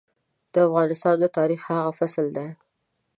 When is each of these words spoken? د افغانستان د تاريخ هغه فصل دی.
د 0.53 0.55
افغانستان 0.67 1.15
د 1.19 1.25
تاريخ 1.37 1.59
هغه 1.69 1.91
فصل 1.99 2.25
دی. 2.37 2.49